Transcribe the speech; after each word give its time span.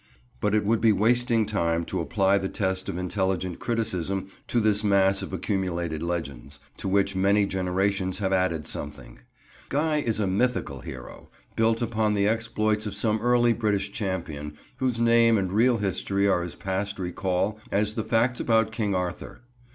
But 0.39 0.55
it 0.55 0.65
would 0.65 0.81
be 0.81 0.91
wasting 0.91 1.45
time 1.45 1.85
to 1.85 2.01
apply 2.01 2.39
the 2.39 2.49
test 2.49 2.89
of 2.89 2.97
intelligent 2.97 3.59
criticism 3.59 4.29
to 4.47 4.59
this 4.59 4.83
mass 4.83 5.21
of 5.21 5.31
accumulated 5.31 6.01
legends, 6.01 6.59
to 6.77 6.87
which 6.87 7.15
many 7.15 7.45
generations 7.45 8.17
have 8.17 8.33
added 8.33 8.65
something. 8.65 9.19
Guy 9.69 9.97
is 9.97 10.19
a 10.19 10.25
mythical 10.25 10.79
hero, 10.79 11.29
built 11.55 11.83
upon 11.83 12.15
the 12.15 12.27
exploits 12.27 12.87
of 12.87 12.95
some 12.95 13.21
early 13.21 13.53
British 13.53 13.91
champion, 13.91 14.57
whose 14.77 14.99
name 14.99 15.37
and 15.37 15.51
real 15.53 15.77
history 15.77 16.27
are 16.27 16.41
as 16.41 16.55
past 16.55 16.97
recall 16.97 17.59
as 17.71 17.93
the 17.93 18.03
facts 18.03 18.39
about 18.39 18.71
King 18.71 18.95
Arthur. 18.95 19.43